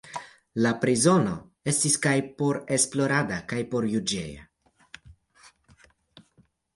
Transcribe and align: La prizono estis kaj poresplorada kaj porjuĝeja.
La 0.65 0.69
prizono 0.83 1.33
estis 1.71 1.97
kaj 2.05 2.13
poresplorada 2.39 3.37
kaj 3.51 3.59
porjuĝeja. 3.73 4.49